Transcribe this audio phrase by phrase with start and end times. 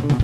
[0.00, 0.16] Shalom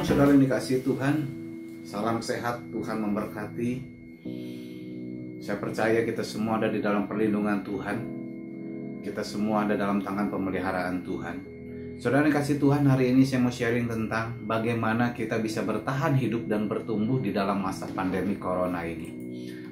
[0.00, 0.48] saudara yang
[0.80, 1.28] Tuhan
[1.84, 3.72] Salam sehat Tuhan memberkati.
[5.44, 7.98] Saya percaya kita semua ada di dalam perlindungan Tuhan.
[9.04, 11.55] Kita semua ada dalam tangan pemeliharaan Tuhan
[11.96, 16.68] Saudara dikasih Tuhan hari ini saya mau sharing tentang Bagaimana kita bisa bertahan hidup dan
[16.68, 19.16] bertumbuh di dalam masa pandemi Corona ini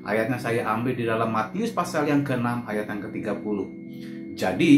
[0.04, 3.58] Ayatnya saya ambil di dalam Matius pasal yang ke-6 ayat yang ke-30
[4.36, 4.72] Jadi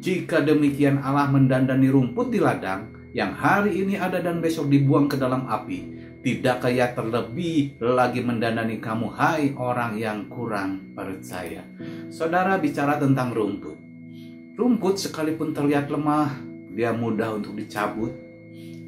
[0.00, 5.16] jika demikian Allah mendandani rumput di ladang yang hari ini ada dan besok dibuang ke
[5.16, 5.96] dalam api.
[6.20, 11.64] Tidak kaya terlebih lagi mendandani kamu, hai orang yang kurang percaya.
[12.12, 13.78] Saudara bicara tentang rumput.
[14.52, 16.28] Rumput sekalipun terlihat lemah,
[16.76, 18.12] dia mudah untuk dicabut,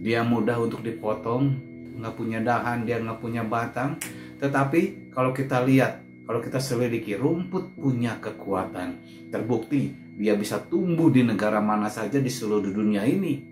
[0.05, 1.57] dia mudah untuk dipotong,
[1.97, 3.97] nggak punya dahan, dia nggak punya batang.
[4.37, 9.01] Tetapi kalau kita lihat, kalau kita selidiki, rumput punya kekuatan.
[9.33, 13.49] Terbukti, dia bisa tumbuh di negara mana saja di seluruh dunia ini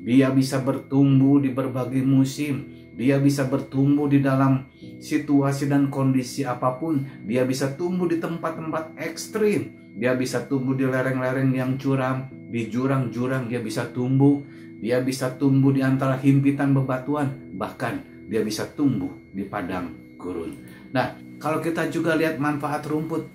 [0.00, 2.72] dia bisa bertumbuh di berbagai musim.
[2.96, 4.64] Dia bisa bertumbuh di dalam
[5.00, 7.02] situasi dan kondisi apa pun.
[7.26, 9.72] Dia bisa tumbuh di tempat-tempat ekstrim.
[9.96, 14.38] Dia bisa tumbuh di lereng-lereng yang curam, di jurang-jurang dia bisa tumbuh.
[14.80, 20.56] Dia bisa tumbuh di antara himpitan bebatuan, bahkan dia bisa tumbuh di padang gurun.
[20.94, 23.28] Nah, kalau kita juga lihat manfaat rumput,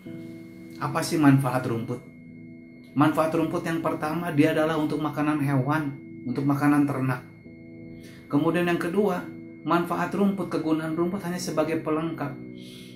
[0.81, 2.01] apa sih manfaat rumput?
[2.97, 7.21] Manfaat rumput yang pertama dia adalah untuk makanan hewan untuk makanan ternak.
[8.25, 9.21] Kemudian yang kedua,
[9.65, 12.37] manfaat rumput, kegunaan rumput hanya sebagai pelengkap.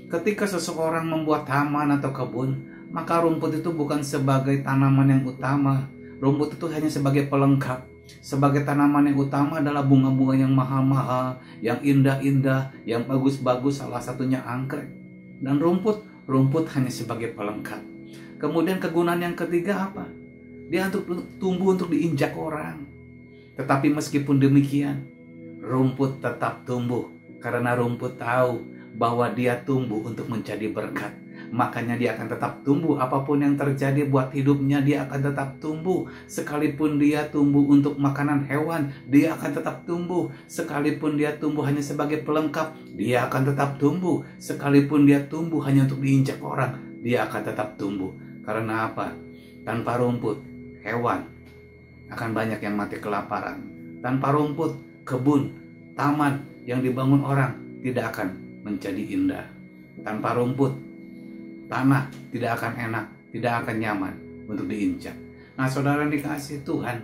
[0.06, 2.62] Ketika seseorang membuat taman atau kebun,
[2.94, 5.90] maka rumput itu bukan sebagai tanaman yang utama.
[6.22, 7.90] Rumput itu hanya sebagai pelengkap.
[8.22, 14.90] Sebagai tanaman yang utama adalah bunga-bunga yang mahal-mahal, yang indah-indah, yang bagus-bagus, salah satunya anggrek.
[15.42, 17.82] Dan rumput, rumput hanya sebagai pelengkap.
[18.42, 20.06] Kemudian kegunaan yang ketiga apa?
[20.70, 21.06] Dia untuk
[21.42, 22.86] tumbuh untuk diinjak orang.
[23.58, 25.19] Tetapi meskipun demikian,
[25.70, 27.06] rumput tetap tumbuh.
[27.38, 28.66] Karena rumput tahu
[28.98, 31.14] bahwa dia tumbuh untuk menjadi berkat.
[31.50, 33.00] Makanya dia akan tetap tumbuh.
[33.00, 36.06] Apa pun yang terjadi buat hidupnya dia akan tetap tumbuh.
[36.28, 40.30] Sekalipun dia tumbuh untuk makanan hewan dia akan tetap tumbuh.
[40.46, 44.26] Sekalipun dia tumbuh hanya sebagai pelengkap dia akan tetap tumbuh.
[44.38, 48.14] Sekalipun dia tumbuh hanya untuk diinjak orang dia akan tetap tumbuh.
[48.44, 49.16] Karena apa?
[49.64, 50.38] Tanpa rumput
[50.84, 51.26] hewan
[52.10, 53.62] akan banyak yang mati kelaparan.
[54.00, 55.59] Tanpa rumput, kebun,
[56.00, 58.32] taman yang dibangun orang tidak akan
[58.64, 59.46] menjadi indah.
[60.00, 60.72] Tanpa rumput,
[61.68, 63.06] tanah tidak akan enak,
[63.36, 64.14] tidak akan nyaman
[64.48, 65.16] untuk diinjak.
[65.60, 67.04] Nah, saudara dikasih Tuhan,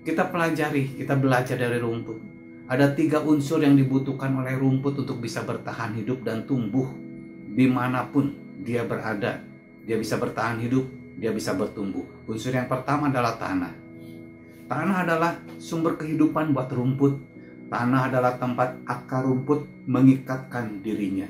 [0.00, 2.16] kita pelajari, kita belajar dari rumput.
[2.64, 6.88] Ada tiga unsur yang dibutuhkan oleh rumput untuk bisa bertahan hidup dan tumbuh
[7.52, 8.32] di mana pun
[8.64, 9.44] dia berada.
[9.84, 10.88] Dia bisa bertahan hidup,
[11.20, 12.24] dia bisa bertumbuh.
[12.24, 13.84] Unsur yang pertama adalah tanah.
[14.64, 17.33] Tanah adalah sumber kehidupan buat rumput.
[17.74, 21.26] Tanah adalah tempat akar rumput mengikatkan dirinya.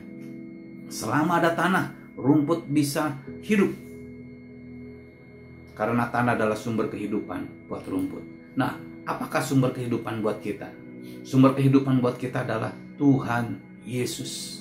[0.93, 3.73] Selama ada tanah, rumput bisa hidup.
[5.73, 8.21] Karena tanah adalah sumber kehidupan buat rumput.
[8.61, 8.77] Nah,
[9.09, 10.69] apakah sumber kehidupan buat kita?
[11.25, 14.61] Sumber kehidupan buat kita adalah Tuhan Yesus.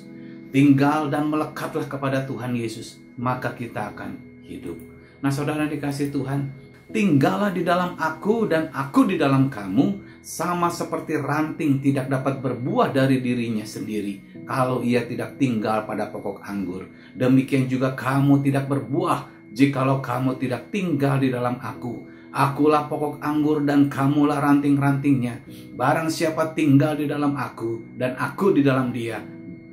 [0.56, 4.16] Tinggal dan melekatlah kepada Tuhan Yesus, maka kita akan
[4.48, 4.80] hidup.
[5.20, 6.48] Nah, saudara dikasih Tuhan,
[6.96, 12.96] tinggallah di dalam aku dan aku di dalam kamu, sama seperti ranting tidak dapat berbuah
[12.96, 16.88] dari dirinya sendiri kalau ia tidak tinggal pada pokok anggur.
[17.12, 22.08] Demikian juga kamu tidak berbuah jikalau kamu tidak tinggal di dalam aku.
[22.34, 25.44] Akulah pokok anggur dan kamulah ranting-rantingnya.
[25.78, 29.22] Barang siapa tinggal di dalam aku dan aku di dalam dia,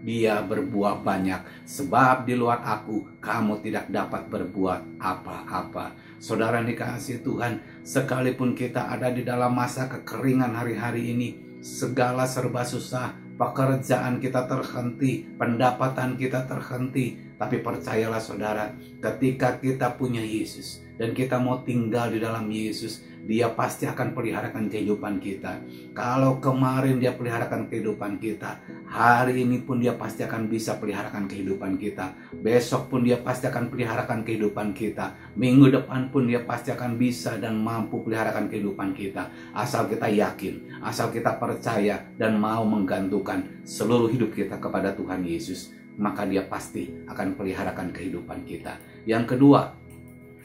[0.01, 1.69] dia berbuah banyak.
[1.69, 6.19] Sebab di luar aku, kamu tidak dapat berbuat apa-apa.
[6.21, 11.29] Saudara yang dikasih Tuhan, sekalipun kita ada di dalam masa kekeringan hari-hari ini,
[11.65, 17.30] segala serba susah, pekerjaan kita terhenti, pendapatan kita terhenti.
[17.41, 23.49] Tapi percayalah saudara, ketika kita punya Yesus dan kita mau tinggal di dalam Yesus, dia
[23.53, 25.61] pasti akan peliharakan kehidupan kita.
[25.97, 31.81] Kalau kemarin dia peliharakan kehidupan kita, hari ini pun dia pasti akan bisa peliharakan kehidupan
[31.81, 32.13] kita.
[32.45, 35.17] Besok pun dia pasti akan peliharakan kehidupan kita.
[35.37, 39.33] Minggu depan pun dia pasti akan bisa dan mampu peliharakan kehidupan kita.
[39.57, 45.80] Asal kita yakin, asal kita percaya dan mau menggantungkan seluruh hidup kita kepada Tuhan Yesus
[45.97, 48.79] maka dia pasti akan peliharakan kehidupan kita.
[49.09, 49.75] Yang kedua,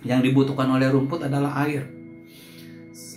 [0.05, 1.91] yang dibutuhkan oleh rumput adalah air.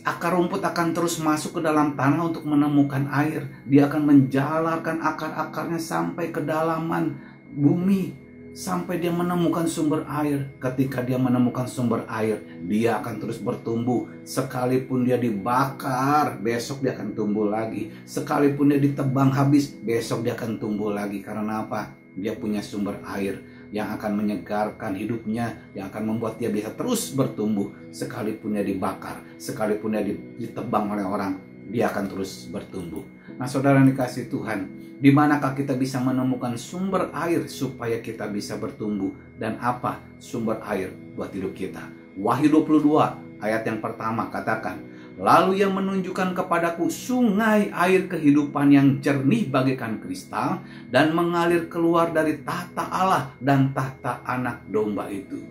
[0.08, 3.44] akar rumput akan terus masuk ke dalam tanah untuk menemukan air.
[3.68, 7.12] Dia akan menjalarkan akar-akarnya sampai ke dalaman
[7.52, 8.16] bumi
[8.58, 10.50] sampai dia menemukan sumber air.
[10.58, 14.10] Ketika dia menemukan sumber air, dia akan terus bertumbuh.
[14.26, 17.94] Sekalipun dia dibakar, besok dia akan tumbuh lagi.
[18.02, 21.22] Sekalipun dia ditebang habis, besok dia akan tumbuh lagi.
[21.22, 21.94] Karena apa?
[22.18, 23.38] Dia punya sumber air
[23.70, 29.94] yang akan menyegarkan hidupnya, yang akan membuat dia bisa terus bertumbuh sekalipun dia dibakar, sekalipun
[29.94, 30.02] dia
[30.40, 31.38] ditebang oleh orang,
[31.68, 33.04] dia akan terus bertumbuh.
[33.38, 34.66] Nah, saudara dikasih Tuhan,
[34.98, 40.90] di manakah kita bisa menemukan sumber air supaya kita bisa bertumbuh dan apa sumber air
[41.14, 41.86] buat hidup kita?
[42.18, 44.82] Wahyu 22 ayat yang pertama katakan,
[45.18, 50.62] Lalu yang menunjukkan kepadaku sungai air kehidupan yang jernih bagaikan kristal
[50.94, 55.42] dan mengalir keluar dari tahta Allah dan tahta anak domba itu.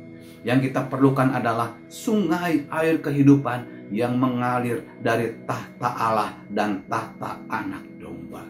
[0.48, 7.84] Yang kita perlukan adalah sungai air kehidupan yang mengalir dari tahta Allah dan tahta anak
[8.00, 8.48] domba.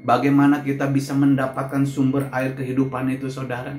[0.00, 3.76] Bagaimana kita bisa mendapatkan sumber air kehidupan itu saudara?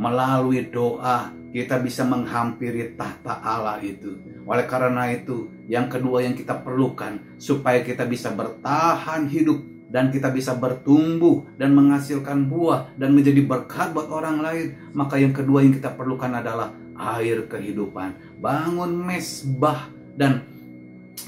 [0.00, 6.58] Melalui doa kita bisa menghampiri tahta Allah itu oleh karena itu, yang kedua yang kita
[6.58, 13.46] perlukan supaya kita bisa bertahan hidup dan kita bisa bertumbuh dan menghasilkan buah dan menjadi
[13.46, 16.74] berkat buat orang lain, maka yang kedua yang kita perlukan adalah
[17.14, 18.42] air kehidupan.
[18.42, 19.86] Bangun mesbah
[20.18, 20.42] dan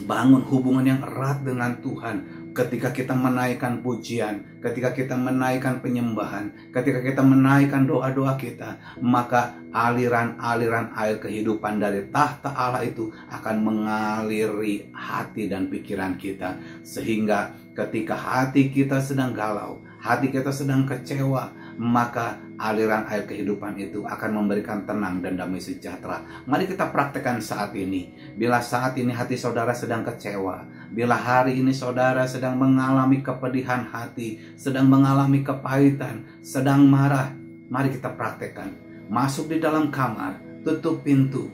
[0.03, 7.01] bangun hubungan yang erat dengan Tuhan ketika kita menaikkan pujian, ketika kita menaikkan penyembahan, ketika
[7.01, 15.49] kita menaikkan doa-doa kita, maka aliran-aliran air kehidupan dari tahta Allah itu akan mengaliri hati
[15.49, 16.61] dan pikiran kita.
[16.85, 24.05] Sehingga ketika hati kita sedang galau, hati kita sedang kecewa, maka aliran air kehidupan itu
[24.05, 26.23] akan memberikan tenang dan damai sejahtera.
[26.45, 28.13] Mari kita praktekkan saat ini.
[28.37, 34.41] Bila saat ini hati saudara sedang kecewa, bila hari ini saudara sedang mengalami kepedihan hati,
[34.55, 37.33] sedang mengalami kepahitan, sedang marah,
[37.73, 38.73] mari kita praktekkan.
[39.13, 41.53] Masuk di dalam kamar, tutup pintu,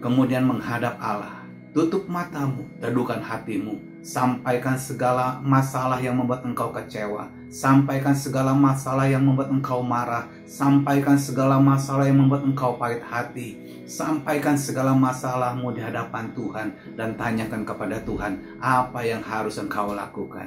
[0.00, 1.40] kemudian menghadap Allah.
[1.70, 9.26] Tutup matamu, teduhkan hatimu, sampaikan segala masalah yang membuat engkau kecewa Sampaikan segala masalah yang
[9.26, 10.30] membuat engkau marah.
[10.46, 13.58] Sampaikan segala masalah yang membuat engkau pahit hati.
[13.90, 16.94] Sampaikan segala masalahmu di hadapan Tuhan.
[16.94, 20.46] Dan tanyakan kepada Tuhan apa yang harus engkau lakukan.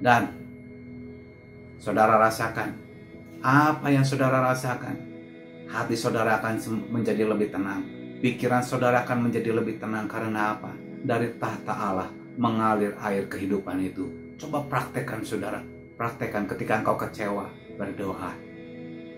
[0.00, 0.32] Dan
[1.76, 2.72] saudara rasakan.
[3.44, 4.96] Apa yang saudara rasakan.
[5.68, 7.84] Hati saudara akan menjadi lebih tenang.
[8.24, 10.08] Pikiran saudara akan menjadi lebih tenang.
[10.08, 10.72] Karena apa?
[11.04, 14.06] Dari tahta Allah mengalir air kehidupan itu.
[14.38, 15.58] Coba praktekkan saudara
[15.98, 18.30] Praktekkan ketika engkau kecewa, berdoa.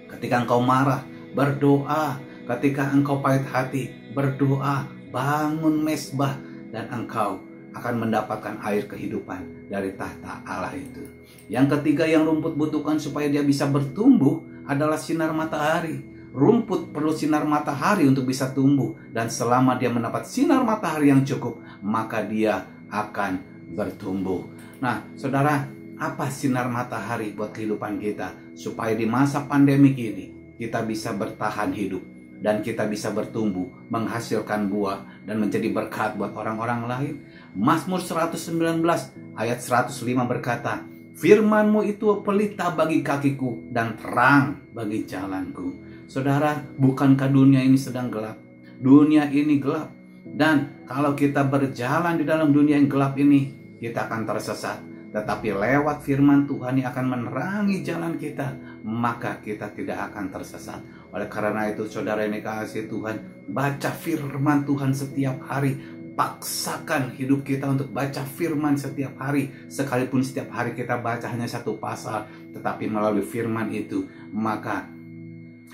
[0.09, 1.05] Ketika engkau marah,
[1.37, 2.17] berdoa.
[2.49, 4.89] Ketika engkau pahit hati, berdoa.
[5.13, 6.41] Bangun mesbah
[6.73, 7.45] dan engkau
[7.77, 11.05] akan mendapatkan air kehidupan dari tahta Allah itu.
[11.53, 16.01] Yang ketiga yang rumput butuhkan supaya dia bisa bertumbuh adalah sinar matahari.
[16.33, 21.61] Rumput perlu sinar matahari untuk bisa tumbuh dan selama dia mendapat sinar matahari yang cukup,
[21.85, 23.33] maka dia akan
[23.75, 24.47] bertumbuh.
[24.83, 25.67] Nah, Saudara,
[26.01, 32.01] apa sinar matahari buat kehidupan kita supaya di masa pandemik ini kita bisa bertahan hidup
[32.41, 37.15] dan kita bisa bertumbuh, menghasilkan buah dan menjadi berkat buat orang-orang lain.
[37.53, 38.81] Mazmur 119
[39.37, 39.93] ayat 105
[40.25, 40.89] berkata,
[41.21, 45.77] Firmanmu itu pelita bagi kakiku dan terang bagi jalanku.
[46.09, 48.41] Saudara, bukankah dunia ini sedang gelap?
[48.81, 50.00] Dunia ini gelap.
[50.31, 56.07] Dan kalau kita berjalan di dalam dunia yang gelap ini, kita akan tersesat tetapi lewat
[56.07, 58.55] firman Tuhan yang akan menerangi jalan kita,
[58.87, 60.79] maka kita tidak akan tersesat.
[61.11, 65.99] Oleh karena itu, saudara yang dikasih Tuhan, baca firman Tuhan setiap hari.
[66.15, 69.51] Paksakan hidup kita untuk baca firman setiap hari.
[69.67, 74.87] Sekalipun setiap hari kita baca hanya satu pasal, tetapi melalui firman itu, maka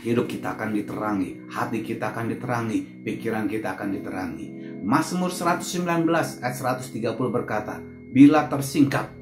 [0.03, 4.47] hidup kita akan diterangi, hati kita akan diterangi, pikiran kita akan diterangi.
[4.85, 6.07] Mazmur 119
[6.43, 6.93] ayat 130
[7.33, 7.81] berkata,
[8.13, 9.17] Bila tersingkap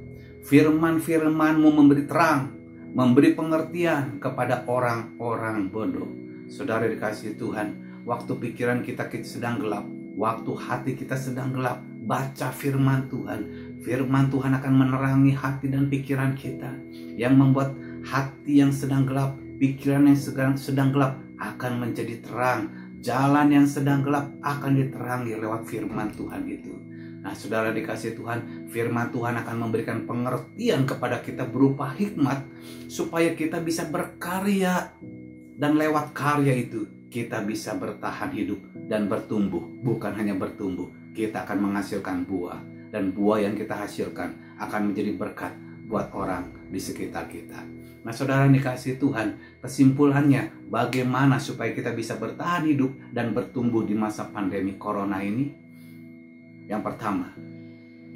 [0.44, 2.52] Firman-firmanmu memberi terang,
[2.92, 6.04] memberi pengertian kepada orang-orang bodoh.
[6.52, 9.88] Saudara dikasih Tuhan, waktu pikiran kita, sedang gelap,
[10.20, 13.40] waktu hati kita sedang gelap, baca firman Tuhan.
[13.80, 16.76] Firman Tuhan akan menerangi hati dan pikiran kita
[17.16, 17.72] yang membuat
[18.04, 22.70] hati yang sedang gelap, pikiran yang sedang, sedang gelap akan menjadi terang.
[23.04, 26.72] Jalan yang sedang gelap akan diterangi lewat firman Tuhan itu.
[27.24, 32.44] Nah, saudara dikasih Tuhan, firman Tuhan akan memberikan pengertian kepada kita berupa hikmat
[32.88, 34.92] supaya kita bisa berkarya
[35.56, 39.62] dan lewat karya itu kita bisa bertahan hidup dan bertumbuh.
[39.80, 42.60] Bukan hanya bertumbuh, kita akan menghasilkan buah.
[42.92, 45.50] Dan buah yang kita hasilkan akan menjadi berkat
[45.84, 47.60] buat orang di sekitar kita.
[48.04, 54.28] Nah saudara dikasih Tuhan, kesimpulannya bagaimana supaya kita bisa bertahan hidup dan bertumbuh di masa
[54.28, 55.48] pandemi corona ini?
[56.68, 57.32] Yang pertama,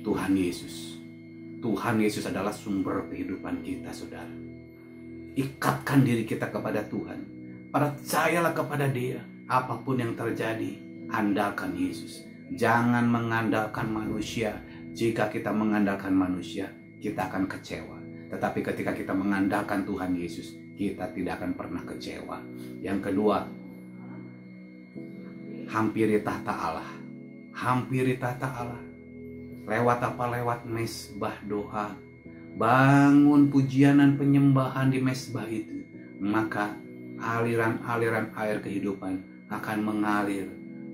[0.05, 1.01] Tuhan Yesus.
[1.59, 4.31] Tuhan Yesus adalah sumber kehidupan kita saudara.
[5.35, 7.21] Ikatkan diri kita kepada Tuhan.
[7.73, 9.21] Percayalah kepada dia.
[9.49, 10.77] Apa pun yang terjadi,
[11.09, 12.29] andalkan Yesus.
[12.53, 14.61] Jangan mengandalkan manusia.
[14.93, 17.99] Jika kita mengandalkan manusia, kita akan kecewa.
[18.29, 22.39] Tetapi ketika kita mengandalkan Tuhan Yesus, kita tidak akan pernah kecewa.
[22.85, 23.49] Yang kedua,
[25.73, 26.91] hampiri tahta Allah.
[27.57, 28.83] Hampiri tahta Allah.
[29.67, 30.25] Lewat apa?
[30.39, 31.97] Lewat mesbah doa.
[32.59, 35.83] Bangun pujian dan penyembahan di mesbah itu.
[36.19, 36.75] Maka
[37.19, 40.47] aliran-aliran air kehidupan akan mengalir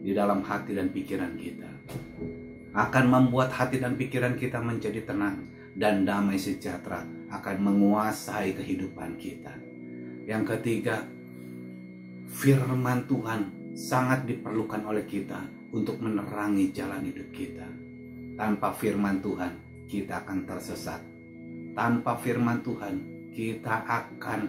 [0.05, 1.69] di dalam hati dan pikiran kita.
[2.75, 7.03] Akan membuat hati dan pikiran kita menjadi tenang dan damai sejahtera
[7.35, 9.51] akan menguasai kehidupan kita.
[10.25, 11.03] Yang ketiga,
[12.31, 15.43] firman Tuhan sangat diperlukan oleh kita
[15.75, 17.67] untuk menerangi jalan hidup kita.
[18.39, 19.53] Tanpa firman Tuhan,
[19.91, 21.03] kita akan tersesat.
[21.75, 22.95] Tanpa firman Tuhan,
[23.35, 24.41] kita akan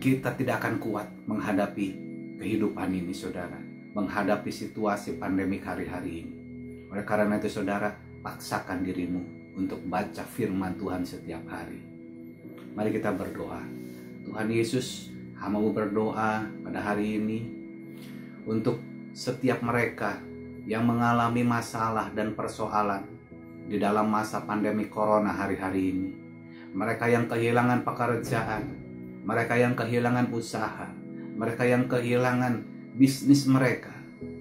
[0.00, 1.88] kita tidak akan kuat menghadapi
[2.40, 3.60] kehidupan ini, saudara.
[3.92, 6.34] Menghadapi situasi pandemi hari-hari ini.
[6.88, 7.92] Oleh karena itu, saudara,
[8.24, 11.80] paksakan dirimu untuk baca firman Tuhan setiap hari.
[12.72, 13.60] Mari kita berdoa.
[14.24, 17.40] Tuhan Yesus, hamamu berdoa pada hari ini
[18.48, 18.80] untuk
[19.12, 20.16] setiap mereka
[20.64, 23.04] yang mengalami masalah dan persoalan
[23.68, 26.10] di dalam masa pandemi corona hari-hari ini.
[26.72, 28.64] Mereka yang kehilangan pekerjaan,
[29.28, 30.88] mereka yang kehilangan usaha,
[31.36, 32.64] mereka yang kehilangan
[32.96, 33.92] bisnis mereka.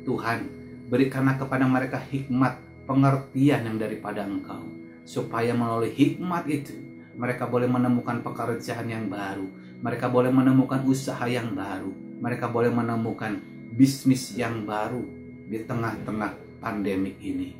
[0.07, 0.47] Tuhan,
[0.87, 2.55] berikanlah kepada mereka hikmat,
[2.87, 4.80] pengertian yang daripada Engkau
[5.11, 6.71] supaya melalui hikmat itu
[7.19, 9.43] mereka boleh menemukan pekerjaan yang baru,
[9.83, 11.91] mereka boleh menemukan usaha yang baru,
[12.23, 13.43] mereka boleh menemukan
[13.75, 15.03] bisnis yang baru
[15.51, 17.59] di tengah-tengah pandemi ini.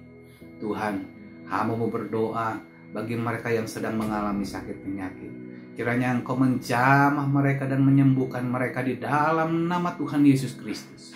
[0.64, 1.04] Tuhan,
[1.52, 2.64] hamba berdoa
[2.96, 5.32] bagi mereka yang sedang mengalami sakit penyakit.
[5.76, 11.12] Kiranya Engkau menjamah mereka dan menyembuhkan mereka di dalam nama Tuhan Yesus Kristus.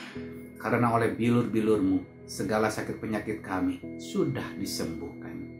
[0.59, 5.54] Karena oleh bilur-bilurmu, segala sakit penyakit kami sudah disembuhkan.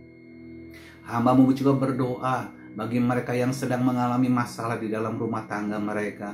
[1.05, 6.33] Hambamu juga berdoa bagi mereka yang sedang mengalami masalah di dalam rumah tangga mereka.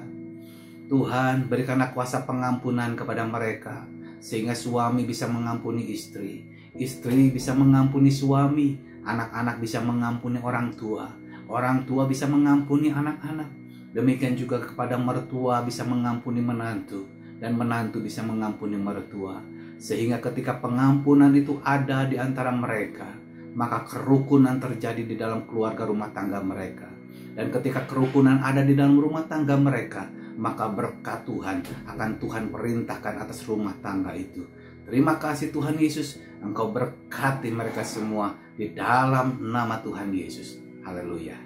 [0.87, 3.83] Tuhan, berikanlah kuasa pengampunan kepada mereka,
[4.23, 11.11] sehingga suami bisa mengampuni istri, istri bisa mengampuni suami, anak-anak bisa mengampuni orang tua,
[11.51, 13.47] orang tua bisa mengampuni anak-anak.
[13.91, 17.11] Demikian juga kepada mertua bisa mengampuni menantu,
[17.43, 19.43] dan menantu bisa mengampuni mertua.
[19.75, 23.07] Sehingga ketika pengampunan itu ada di antara mereka,
[23.53, 26.87] maka kerukunan terjadi di dalam keluarga rumah tangga mereka.
[27.31, 33.15] Dan ketika kerukunan ada di dalam rumah tangga mereka, maka berkat Tuhan akan Tuhan perintahkan
[33.23, 34.43] atas rumah tangga itu.
[34.87, 40.59] Terima kasih Tuhan Yesus, Engkau berkati mereka semua di dalam nama Tuhan Yesus.
[40.83, 41.37] Haleluya.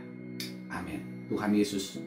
[0.72, 1.28] Amin.
[1.30, 2.00] Tuhan Yesus